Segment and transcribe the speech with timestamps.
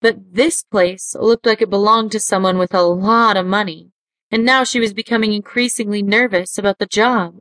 [0.00, 3.90] But this place looked like it belonged to someone with a lot of money,
[4.30, 7.40] and now she was becoming increasingly nervous about the job.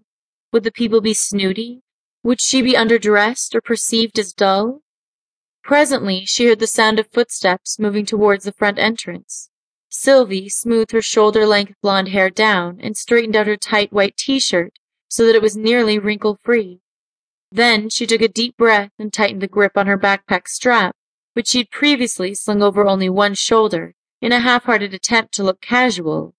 [0.52, 1.84] Would the people be snooty?
[2.24, 4.82] Would she be underdressed or perceived as dull?
[5.64, 9.50] Presently she heard the sound of footsteps moving towards the front entrance.
[9.90, 14.80] Sylvie smoothed her shoulder-length blonde hair down and straightened out her tight white t-shirt
[15.10, 16.82] so that it was nearly wrinkle-free.
[17.52, 20.96] Then she took a deep breath and tightened the grip on her backpack strap,
[21.38, 26.34] which she'd previously slung over only one shoulder in a half-hearted attempt to look casual.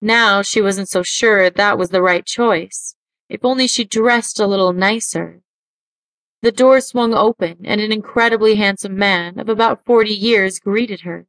[0.00, 2.96] Now she wasn't so sure that was the right choice.
[3.28, 5.42] If only she dressed a little nicer.
[6.40, 11.26] The door swung open and an incredibly handsome man of about forty years greeted her.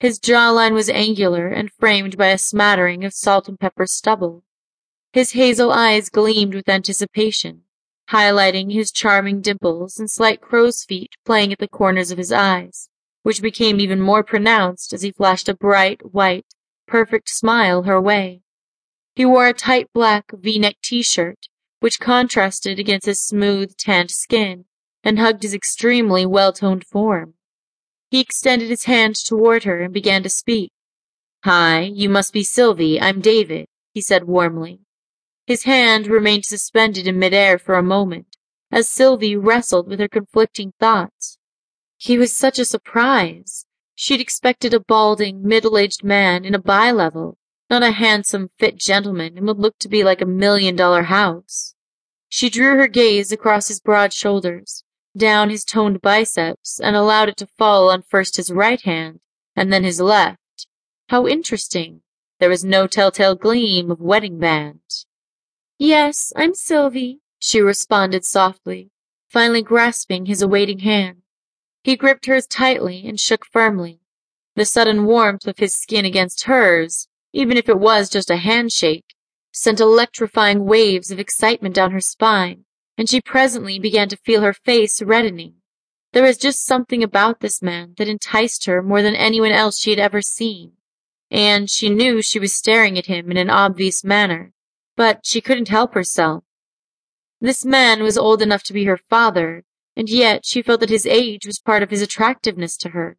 [0.00, 4.44] His jawline was angular and framed by a smattering of salt and pepper stubble.
[5.12, 7.64] His hazel eyes gleamed with anticipation,
[8.10, 12.88] highlighting his charming dimples and slight crow's feet playing at the corners of his eyes,
[13.22, 16.46] which became even more pronounced as he flashed a bright, white,
[16.86, 18.42] perfect smile her way.
[19.14, 21.48] He wore a tight black v-neck t-shirt,
[21.80, 24.66] which contrasted against his smooth, tanned skin
[25.02, 27.34] and hugged his extremely well-toned form.
[28.10, 30.70] He extended his hand toward her and began to speak.
[31.44, 34.80] Hi, you must be Sylvie, I'm David, he said warmly.
[35.46, 38.36] His hand remained suspended in midair for a moment,
[38.72, 41.38] as Sylvie wrestled with her conflicting thoughts.
[41.96, 43.64] He was such a surprise.
[43.94, 47.38] She'd expected a balding, middle-aged man in a bi-level,
[47.70, 51.74] not a handsome, fit gentleman and would look to be like a million-dollar house.
[52.28, 54.82] She drew her gaze across his broad shoulders,
[55.16, 59.20] down his toned biceps, and allowed it to fall on first his right hand,
[59.54, 60.66] and then his left.
[61.08, 62.02] How interesting.
[62.40, 64.80] There was no telltale gleam of wedding band.
[65.78, 68.90] Yes, I'm Sylvie, she responded softly,
[69.28, 71.18] finally grasping his awaiting hand.
[71.84, 74.00] He gripped hers tightly and shook firmly.
[74.54, 79.04] The sudden warmth of his skin against hers, even if it was just a handshake,
[79.52, 82.64] sent electrifying waves of excitement down her spine,
[82.96, 85.56] and she presently began to feel her face reddening.
[86.14, 89.90] There was just something about this man that enticed her more than anyone else she
[89.90, 90.72] had ever seen,
[91.30, 94.54] and she knew she was staring at him in an obvious manner,
[94.96, 96.44] but she couldn't help herself.
[97.40, 99.64] This man was old enough to be her father,
[99.94, 103.16] and yet she felt that his age was part of his attractiveness to her.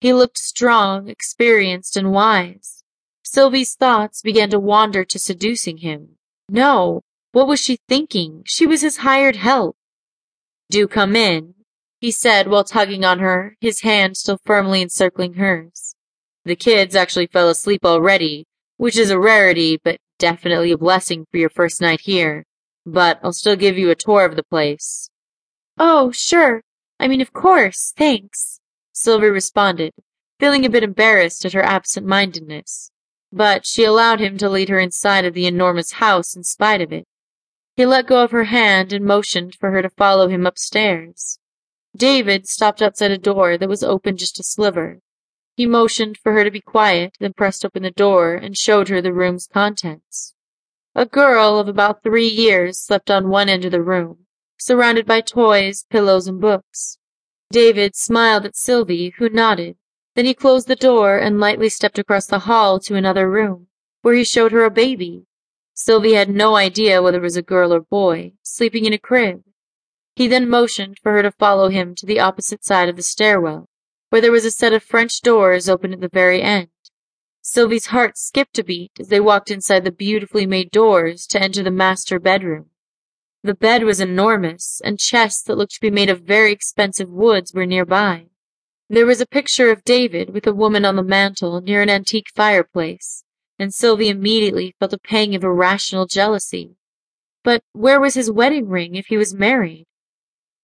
[0.00, 2.84] He looked strong, experienced, and wise.
[3.24, 6.16] Sylvie's thoughts began to wander to seducing him.
[6.48, 7.02] No,
[7.32, 8.42] what was she thinking?
[8.46, 9.76] She was his hired help.
[10.70, 11.54] Do come in,
[12.00, 15.94] he said while tugging on her, his hand still firmly encircling hers.
[16.44, 18.46] The kids actually fell asleep already,
[18.76, 22.44] which is a rarity, but Definitely a blessing for your first night here,
[22.84, 25.10] but I'll still give you a tour of the place.
[25.78, 26.62] Oh, sure.
[26.98, 28.58] I mean, of course, thanks,
[28.92, 29.92] Sylvie responded,
[30.40, 32.90] feeling a bit embarrassed at her absent-mindedness.
[33.30, 36.92] But she allowed him to lead her inside of the enormous house in spite of
[36.92, 37.04] it.
[37.76, 41.38] He let go of her hand and motioned for her to follow him upstairs.
[41.96, 44.98] David stopped outside a door that was open just a sliver.
[45.58, 49.02] He motioned for her to be quiet, then pressed open the door and showed her
[49.02, 50.32] the room's contents.
[50.94, 54.26] A girl of about three years slept on one end of the room,
[54.56, 56.98] surrounded by toys, pillows, and books.
[57.50, 59.76] David smiled at Sylvie, who nodded.
[60.14, 63.66] Then he closed the door and lightly stepped across the hall to another room,
[64.02, 65.26] where he showed her a baby.
[65.74, 69.42] Sylvie had no idea whether it was a girl or boy, sleeping in a crib.
[70.14, 73.68] He then motioned for her to follow him to the opposite side of the stairwell
[74.10, 76.68] where there was a set of French doors open at the very end.
[77.42, 81.62] Sylvie's heart skipped a beat as they walked inside the beautifully made doors to enter
[81.62, 82.66] the master bedroom.
[83.42, 87.54] The bed was enormous, and chests that looked to be made of very expensive woods
[87.54, 88.26] were nearby.
[88.90, 92.30] There was a picture of David with a woman on the mantel near an antique
[92.34, 93.22] fireplace,
[93.58, 96.76] and Sylvie immediately felt a pang of irrational jealousy.
[97.44, 99.86] But where was his wedding ring if he was married?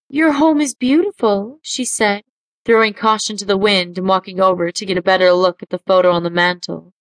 [0.09, 2.25] Your home is beautiful, she said,
[2.65, 5.79] throwing caution to the wind and walking over to get a better look at the
[5.79, 6.93] photo on the mantel.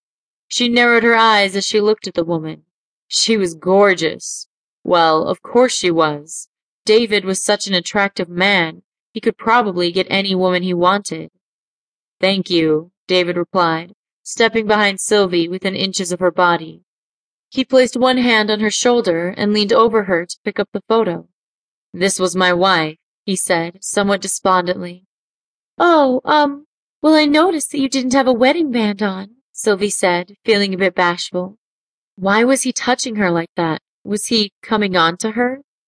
[0.48, 2.64] She narrowed her eyes as she looked at the woman.
[3.08, 4.48] She was gorgeous.
[4.84, 6.50] Well, of course she was.
[6.86, 8.84] David was such an attractive man,
[9.14, 11.32] he could probably get any woman he wanted.
[12.20, 13.94] Thank you, David replied,
[14.24, 16.82] stepping behind Sylvie within inches of her body.
[17.50, 20.82] He placed one hand on her shoulder and leaned over her to pick up the
[20.90, 21.28] photo.
[21.94, 25.06] This was my wife, he said, somewhat despondently.
[25.78, 26.66] Oh, um,
[27.02, 30.78] well, I noticed that you didn't have a wedding band on, Sylvie said, feeling a
[30.78, 31.58] bit bashful.
[32.16, 33.82] Why was he touching her like that?
[34.04, 35.62] Was he coming on to her?